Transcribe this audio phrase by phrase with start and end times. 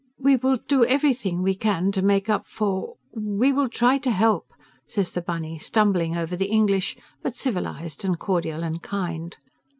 [0.17, 2.95] "We will do everything we can to make up for...
[3.13, 4.47] we will try to help,"
[4.87, 9.37] says the bunny, stumbling over the English, but civilized and cordial and kind.